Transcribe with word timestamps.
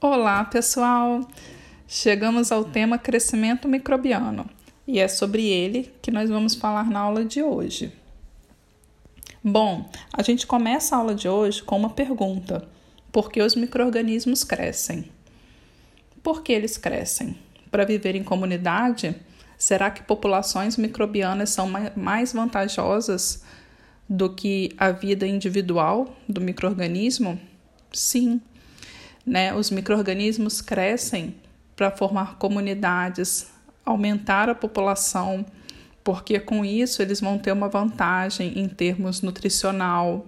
Olá, 0.00 0.44
pessoal! 0.44 1.26
Chegamos 1.88 2.52
ao 2.52 2.62
tema 2.62 2.96
crescimento 2.98 3.66
microbiano 3.66 4.48
e 4.86 5.00
é 5.00 5.08
sobre 5.08 5.48
ele 5.48 5.92
que 6.00 6.12
nós 6.12 6.30
vamos 6.30 6.54
falar 6.54 6.88
na 6.88 7.00
aula 7.00 7.24
de 7.24 7.42
hoje. 7.42 7.92
Bom, 9.42 9.90
a 10.12 10.22
gente 10.22 10.46
começa 10.46 10.94
a 10.94 11.00
aula 11.00 11.16
de 11.16 11.28
hoje 11.28 11.64
com 11.64 11.76
uma 11.76 11.90
pergunta: 11.90 12.68
por 13.10 13.28
que 13.28 13.42
os 13.42 13.56
microrganismos 13.56 14.44
crescem? 14.44 15.10
Por 16.22 16.44
que 16.44 16.52
eles 16.52 16.78
crescem? 16.78 17.36
Para 17.68 17.84
viver 17.84 18.14
em 18.14 18.22
comunidade? 18.22 19.16
Será 19.58 19.90
que 19.90 20.04
populações 20.04 20.76
microbianas 20.76 21.50
são 21.50 21.68
mais 21.96 22.32
vantajosas 22.32 23.42
do 24.08 24.32
que 24.32 24.72
a 24.78 24.92
vida 24.92 25.26
individual 25.26 26.16
do 26.28 26.40
microorganismo? 26.40 27.36
Sim 27.92 28.40
né? 29.28 29.54
Os 29.54 29.70
microrganismos 29.70 30.62
crescem 30.62 31.34
para 31.76 31.90
formar 31.90 32.36
comunidades, 32.38 33.46
aumentar 33.84 34.48
a 34.48 34.54
população, 34.54 35.44
porque 36.02 36.40
com 36.40 36.64
isso 36.64 37.02
eles 37.02 37.20
vão 37.20 37.38
ter 37.38 37.52
uma 37.52 37.68
vantagem 37.68 38.58
em 38.58 38.66
termos 38.66 39.20
nutricional, 39.20 40.26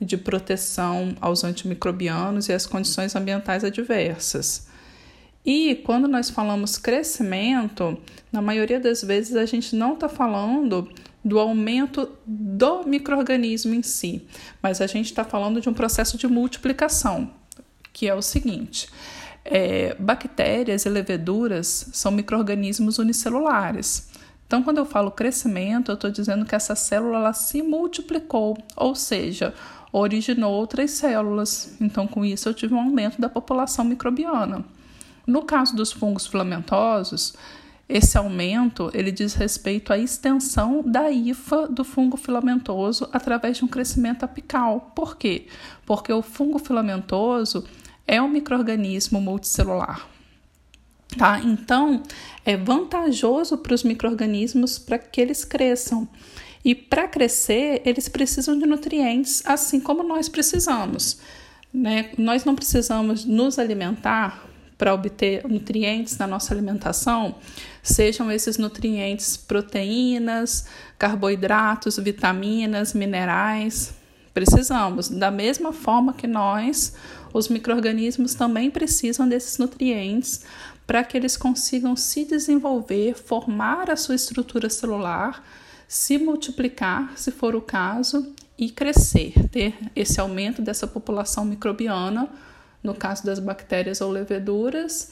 de 0.00 0.16
proteção 0.16 1.14
aos 1.20 1.44
antimicrobianos 1.44 2.48
e 2.48 2.52
às 2.52 2.66
condições 2.66 3.14
ambientais 3.14 3.62
adversas. 3.62 4.66
E 5.46 5.76
quando 5.76 6.08
nós 6.08 6.28
falamos 6.28 6.76
crescimento, 6.76 7.96
na 8.32 8.42
maioria 8.42 8.80
das 8.80 9.02
vezes 9.02 9.36
a 9.36 9.46
gente 9.46 9.76
não 9.76 9.94
está 9.94 10.08
falando 10.08 10.90
do 11.24 11.38
aumento 11.38 12.10
do 12.26 12.82
microorganismo 12.84 13.72
em 13.72 13.82
si, 13.82 14.26
mas 14.60 14.80
a 14.80 14.86
gente 14.86 15.06
está 15.06 15.24
falando 15.24 15.60
de 15.60 15.68
um 15.68 15.74
processo 15.74 16.18
de 16.18 16.26
multiplicação 16.26 17.30
que 17.94 18.06
é 18.06 18.14
o 18.14 18.20
seguinte: 18.20 18.90
é, 19.42 19.94
bactérias 19.98 20.84
e 20.84 20.90
leveduras 20.90 21.88
são 21.94 22.12
micro-organismos 22.12 22.98
unicelulares. 22.98 24.10
Então, 24.46 24.62
quando 24.62 24.78
eu 24.78 24.84
falo 24.84 25.10
crescimento, 25.10 25.90
eu 25.90 25.94
estou 25.94 26.10
dizendo 26.10 26.44
que 26.44 26.54
essa 26.54 26.74
célula 26.74 27.32
se 27.32 27.62
multiplicou, 27.62 28.58
ou 28.76 28.94
seja, 28.94 29.54
originou 29.90 30.52
outras 30.52 30.90
células. 30.90 31.76
Então, 31.80 32.06
com 32.06 32.24
isso, 32.24 32.48
eu 32.48 32.54
tive 32.54 32.74
um 32.74 32.80
aumento 32.80 33.18
da 33.18 33.28
população 33.28 33.84
microbiana. 33.84 34.64
No 35.26 35.42
caso 35.42 35.74
dos 35.74 35.90
fungos 35.90 36.26
filamentosos, 36.26 37.34
esse 37.88 38.16
aumento 38.16 38.90
ele 38.94 39.12
diz 39.12 39.34
respeito 39.34 39.92
à 39.92 39.98
extensão 39.98 40.82
da 40.82 41.10
hifa 41.10 41.66
do 41.68 41.84
fungo 41.84 42.16
filamentoso 42.16 43.08
através 43.12 43.58
de 43.58 43.64
um 43.64 43.68
crescimento 43.68 44.24
apical. 44.24 44.92
Por 44.94 45.16
quê? 45.16 45.46
Porque 45.84 46.12
o 46.12 46.22
fungo 46.22 46.58
filamentoso 46.58 47.64
é 48.06 48.20
um 48.20 48.28
microorganismo 48.28 49.20
multicelular. 49.20 50.08
Tá? 51.16 51.40
Então, 51.40 52.02
é 52.44 52.56
vantajoso 52.56 53.58
para 53.58 53.74
os 53.74 53.84
microorganismos 53.84 54.78
para 54.78 54.98
que 54.98 55.20
eles 55.20 55.44
cresçam. 55.44 56.08
E 56.64 56.74
para 56.74 57.06
crescer, 57.06 57.82
eles 57.84 58.08
precisam 58.08 58.58
de 58.58 58.66
nutrientes, 58.66 59.42
assim 59.44 59.78
como 59.78 60.02
nós 60.02 60.28
precisamos. 60.28 61.18
Né? 61.72 62.10
Nós 62.16 62.44
não 62.44 62.54
precisamos 62.54 63.24
nos 63.24 63.58
alimentar 63.58 64.48
para 64.76 64.92
obter 64.92 65.46
nutrientes 65.48 66.18
na 66.18 66.26
nossa 66.26 66.52
alimentação, 66.52 67.36
sejam 67.82 68.30
esses 68.30 68.58
nutrientes 68.58 69.36
proteínas, 69.36 70.66
carboidratos, 70.98 71.96
vitaminas, 71.96 72.92
minerais. 72.92 73.94
Precisamos, 74.32 75.08
da 75.08 75.30
mesma 75.30 75.72
forma 75.72 76.12
que 76.12 76.26
nós 76.26 76.92
os 77.34 77.48
micro-organismos 77.48 78.34
também 78.34 78.70
precisam 78.70 79.28
desses 79.28 79.58
nutrientes 79.58 80.42
para 80.86 81.02
que 81.02 81.16
eles 81.16 81.36
consigam 81.36 81.96
se 81.96 82.24
desenvolver, 82.24 83.14
formar 83.14 83.90
a 83.90 83.96
sua 83.96 84.14
estrutura 84.14 84.70
celular, 84.70 85.44
se 85.88 86.16
multiplicar, 86.16 87.12
se 87.18 87.32
for 87.32 87.56
o 87.56 87.60
caso, 87.60 88.32
e 88.56 88.70
crescer, 88.70 89.32
ter 89.48 89.74
esse 89.96 90.20
aumento 90.20 90.62
dessa 90.62 90.86
população 90.86 91.44
microbiana, 91.44 92.28
no 92.80 92.94
caso 92.94 93.26
das 93.26 93.40
bactérias 93.40 94.00
ou 94.00 94.12
leveduras, 94.12 95.10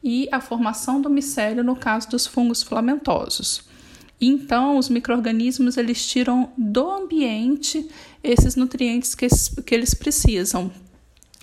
e 0.00 0.28
a 0.30 0.40
formação 0.40 1.00
do 1.00 1.10
micélio 1.10 1.64
no 1.64 1.74
caso 1.74 2.08
dos 2.08 2.24
fungos 2.24 2.62
filamentosos. 2.62 3.64
Então, 4.20 4.78
os 4.78 4.88
micro-organismos 4.88 5.76
eles 5.76 6.06
tiram 6.06 6.52
do 6.56 6.88
ambiente 6.88 7.90
esses 8.22 8.54
nutrientes 8.54 9.12
que, 9.12 9.26
que 9.66 9.74
eles 9.74 9.92
precisam 9.92 10.70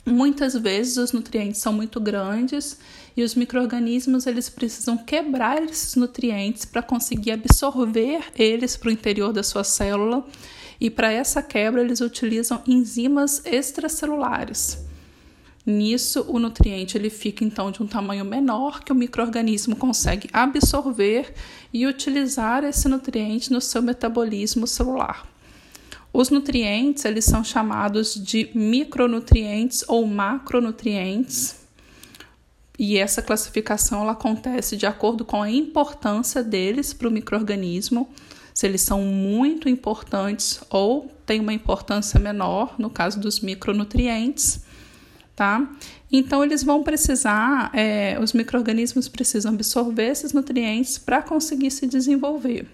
Muitas 0.06 0.56
vezes 0.56 0.98
os 0.98 1.12
nutrientes 1.12 1.62
são 1.62 1.72
muito 1.72 2.00
grandes 2.00 2.80
e 3.16 3.24
os 3.24 3.36
microrganismos 3.36 4.26
eles 4.26 4.50
precisam 4.50 4.98
quebrar 4.98 5.62
esses 5.62 5.96
nutrientes 5.96 6.66
para 6.66 6.82
conseguir 6.82 7.32
absorver 7.32 8.24
eles 8.36 8.76
para 8.76 8.90
o 8.90 8.92
interior 8.92 9.32
da 9.32 9.44
sua 9.44 9.64
célula 9.64 10.26
e 10.80 10.90
para 10.90 11.12
essa 11.12 11.44
quebra 11.44 11.82
eles 11.82 12.02
utilizam 12.02 12.64
enzimas 12.68 13.46
extracelulares. 13.46 14.80
Nisso 15.64 16.26
o 16.28 16.40
nutriente 16.40 16.98
ele 16.98 17.12
fica 17.12 17.44
então 17.44 17.70
de 17.70 17.84
um 17.84 17.88
tamanho 17.88 18.26
menor 18.26 18.84
que 18.84 18.92
o 18.92 18.96
microorganismo 18.96 19.76
consegue 19.76 20.28
absorver 20.34 21.32
e 21.72 21.86
utilizar 21.86 22.64
esse 22.64 22.90
nutriente 22.90 23.52
no 23.52 23.62
seu 23.62 23.84
metabolismo 23.84 24.66
celular. 24.66 25.28
Os 26.14 26.30
nutrientes, 26.30 27.06
eles 27.06 27.24
são 27.24 27.44
chamados 27.44 28.14
de 28.14 28.50
micronutrientes 28.54 29.84
ou 29.88 30.06
macronutrientes. 30.06 31.62
E 32.78 32.98
essa 32.98 33.22
classificação 33.22 34.02
ela 34.02 34.12
acontece 34.12 34.76
de 34.76 34.86
acordo 34.86 35.24
com 35.24 35.42
a 35.42 35.50
importância 35.50 36.44
deles 36.44 36.94
para 36.94 37.08
o 37.08 37.12
microorganismo, 37.12 38.10
se 38.54 38.66
eles 38.68 38.82
são 38.82 39.02
muito 39.02 39.70
importantes 39.70 40.62
ou 40.70 41.10
têm 41.26 41.40
uma 41.40 41.54
importância 41.54 42.20
menor, 42.20 42.76
no 42.78 42.90
caso 42.90 43.20
dos 43.20 43.40
micronutrientes, 43.40 44.62
tá? 45.36 45.72
Então 46.12 46.44
eles 46.44 46.62
vão 46.62 46.84
precisar, 46.84 47.72
é, 47.74 48.18
os 48.22 48.34
microorganismos 48.34 49.08
precisam 49.08 49.54
absorver 49.54 50.08
esses 50.08 50.34
nutrientes 50.34 50.98
para 50.98 51.22
conseguir 51.22 51.72
se 51.72 51.88
desenvolver. 51.88 52.68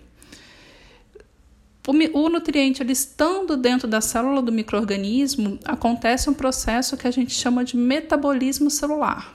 O, 1.87 1.93
o 2.19 2.29
nutriente 2.29 2.83
ele 2.83 2.91
estando 2.91 3.55
dentro 3.55 3.87
da 3.87 4.01
célula 4.01 4.41
do 4.41 4.51
microorganismo, 4.51 5.57
acontece 5.63 6.29
um 6.29 6.33
processo 6.33 6.97
que 6.97 7.07
a 7.07 7.11
gente 7.11 7.31
chama 7.31 7.63
de 7.63 7.77
metabolismo 7.77 8.69
celular, 8.69 9.33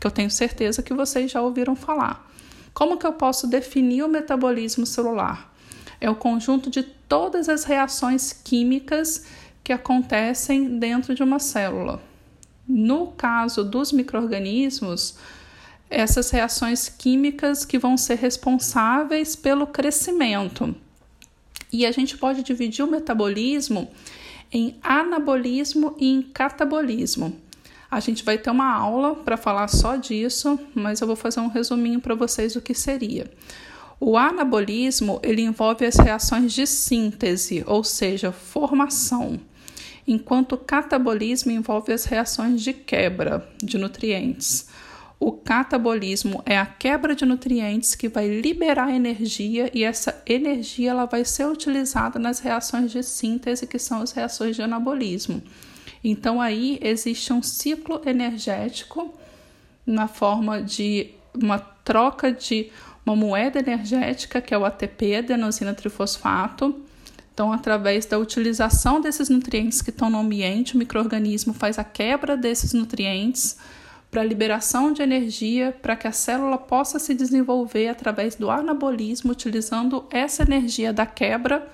que 0.00 0.06
eu 0.06 0.10
tenho 0.12 0.30
certeza 0.30 0.80
que 0.80 0.94
vocês 0.94 1.28
já 1.28 1.42
ouviram 1.42 1.74
falar. 1.74 2.30
Como 2.72 2.96
que 2.96 3.04
eu 3.04 3.12
posso 3.14 3.48
definir 3.48 4.04
o 4.04 4.08
metabolismo 4.08 4.86
celular? 4.86 5.52
É 6.00 6.08
o 6.08 6.14
conjunto 6.14 6.70
de 6.70 6.84
todas 6.84 7.48
as 7.48 7.64
reações 7.64 8.32
químicas 8.32 9.24
que 9.64 9.72
acontecem 9.72 10.78
dentro 10.78 11.16
de 11.16 11.24
uma 11.24 11.40
célula. 11.40 12.00
No 12.68 13.08
caso 13.08 13.64
dos 13.64 13.90
microorganismos, 13.90 15.16
essas 15.90 16.30
reações 16.30 16.88
químicas 16.88 17.64
que 17.64 17.76
vão 17.76 17.96
ser 17.96 18.18
responsáveis 18.18 19.34
pelo 19.34 19.66
crescimento. 19.66 20.76
E 21.72 21.84
a 21.84 21.92
gente 21.92 22.16
pode 22.16 22.42
dividir 22.42 22.84
o 22.84 22.90
metabolismo 22.90 23.88
em 24.50 24.76
anabolismo 24.82 25.94
e 25.98 26.08
em 26.08 26.22
catabolismo. 26.22 27.36
A 27.90 28.00
gente 28.00 28.22
vai 28.22 28.36
ter 28.36 28.50
uma 28.50 28.70
aula 28.70 29.14
para 29.14 29.36
falar 29.36 29.68
só 29.68 29.96
disso, 29.96 30.58
mas 30.74 31.00
eu 31.00 31.06
vou 31.06 31.16
fazer 31.16 31.40
um 31.40 31.48
resuminho 31.48 32.00
para 32.00 32.14
vocês 32.14 32.54
do 32.54 32.60
que 32.60 32.74
seria. 32.74 33.30
O 34.00 34.16
anabolismo 34.16 35.18
ele 35.22 35.42
envolve 35.42 35.84
as 35.84 35.96
reações 35.96 36.52
de 36.52 36.66
síntese, 36.66 37.64
ou 37.66 37.82
seja, 37.82 38.30
formação, 38.30 39.40
enquanto 40.06 40.52
o 40.52 40.58
catabolismo 40.58 41.50
envolve 41.50 41.92
as 41.92 42.04
reações 42.04 42.62
de 42.62 42.72
quebra 42.72 43.48
de 43.62 43.76
nutrientes. 43.76 44.68
O 45.20 45.32
catabolismo 45.32 46.42
é 46.46 46.56
a 46.56 46.64
quebra 46.64 47.14
de 47.14 47.26
nutrientes 47.26 47.96
que 47.96 48.08
vai 48.08 48.28
liberar 48.28 48.94
energia 48.94 49.68
e 49.74 49.82
essa 49.82 50.22
energia 50.24 50.90
ela 50.90 51.06
vai 51.06 51.24
ser 51.24 51.46
utilizada 51.46 52.20
nas 52.20 52.38
reações 52.38 52.92
de 52.92 53.02
síntese, 53.02 53.66
que 53.66 53.80
são 53.80 54.00
as 54.00 54.12
reações 54.12 54.54
de 54.54 54.62
anabolismo. 54.62 55.42
Então 56.04 56.40
aí 56.40 56.78
existe 56.80 57.32
um 57.32 57.42
ciclo 57.42 58.00
energético 58.06 59.12
na 59.84 60.06
forma 60.06 60.62
de 60.62 61.10
uma 61.34 61.58
troca 61.58 62.30
de 62.30 62.70
uma 63.04 63.16
moeda 63.16 63.58
energética, 63.58 64.40
que 64.40 64.54
é 64.54 64.58
o 64.58 64.64
ATP, 64.64 65.16
adenosina 65.16 65.74
trifosfato. 65.74 66.78
Então, 67.32 67.52
através 67.52 68.04
da 68.04 68.18
utilização 68.18 69.00
desses 69.00 69.28
nutrientes 69.28 69.80
que 69.80 69.90
estão 69.90 70.10
no 70.10 70.18
ambiente, 70.18 70.74
o 70.74 70.78
microorganismo 70.78 71.54
faz 71.54 71.78
a 71.78 71.84
quebra 71.84 72.36
desses 72.36 72.72
nutrientes 72.72 73.56
para 74.10 74.22
a 74.22 74.24
liberação 74.24 74.92
de 74.92 75.02
energia 75.02 75.76
para 75.82 75.96
que 75.96 76.06
a 76.06 76.12
célula 76.12 76.56
possa 76.56 76.98
se 76.98 77.14
desenvolver 77.14 77.88
através 77.88 78.34
do 78.34 78.50
anabolismo, 78.50 79.32
utilizando 79.32 80.06
essa 80.10 80.42
energia 80.42 80.92
da 80.92 81.04
quebra 81.04 81.68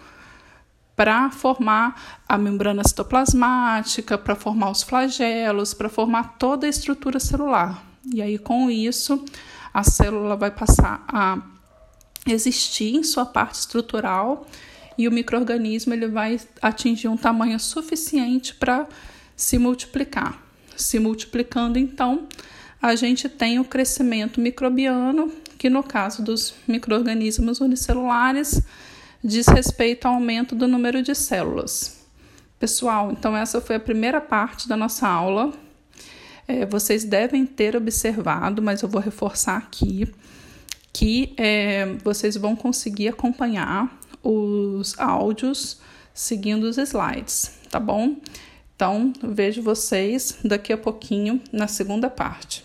para 0.96 1.30
formar 1.30 2.22
a 2.28 2.38
membrana 2.38 2.82
citoplasmática, 2.86 4.16
para 4.16 4.34
formar 4.34 4.70
os 4.70 4.82
flagelos, 4.82 5.74
para 5.74 5.88
formar 5.88 6.36
toda 6.38 6.66
a 6.66 6.70
estrutura 6.70 7.18
celular. 7.18 7.84
E 8.12 8.20
aí, 8.20 8.38
com 8.38 8.70
isso, 8.70 9.24
a 9.72 9.82
célula 9.82 10.36
vai 10.36 10.50
passar 10.50 11.04
a 11.08 11.38
existir 12.26 12.94
em 12.94 13.02
sua 13.02 13.26
parte 13.26 13.54
estrutural 13.54 14.46
e 14.96 15.08
o 15.08 15.12
microorganismo 15.12 15.92
ele 15.92 16.06
vai 16.06 16.40
atingir 16.62 17.08
um 17.08 17.16
tamanho 17.16 17.58
suficiente 17.58 18.54
para 18.54 18.86
se 19.36 19.58
multiplicar. 19.58 20.43
Se 20.76 20.98
multiplicando, 20.98 21.78
então, 21.78 22.26
a 22.80 22.94
gente 22.94 23.28
tem 23.28 23.58
o 23.58 23.64
crescimento 23.64 24.40
microbiano, 24.40 25.32
que 25.56 25.70
no 25.70 25.82
caso 25.82 26.22
dos 26.22 26.54
microorganismos 26.66 27.60
unicelulares 27.60 28.60
diz 29.22 29.46
respeito 29.46 30.06
ao 30.06 30.14
aumento 30.14 30.54
do 30.54 30.68
número 30.68 31.02
de 31.02 31.14
células. 31.14 32.04
Pessoal, 32.58 33.10
então 33.10 33.36
essa 33.36 33.60
foi 33.60 33.76
a 33.76 33.80
primeira 33.80 34.20
parte 34.20 34.68
da 34.68 34.76
nossa 34.76 35.08
aula. 35.08 35.52
É, 36.46 36.66
vocês 36.66 37.04
devem 37.04 37.46
ter 37.46 37.74
observado, 37.74 38.60
mas 38.60 38.82
eu 38.82 38.88
vou 38.88 39.00
reforçar 39.00 39.56
aqui, 39.56 40.06
que 40.92 41.32
é, 41.38 41.86
vocês 42.04 42.36
vão 42.36 42.54
conseguir 42.54 43.08
acompanhar 43.08 43.98
os 44.22 44.98
áudios 44.98 45.78
seguindo 46.12 46.64
os 46.64 46.78
slides, 46.78 47.58
tá 47.70 47.80
bom? 47.80 48.16
Então, 48.76 49.12
vejo 49.22 49.62
vocês 49.62 50.38
daqui 50.44 50.72
a 50.72 50.78
pouquinho 50.78 51.40
na 51.52 51.68
segunda 51.68 52.10
parte. 52.10 52.64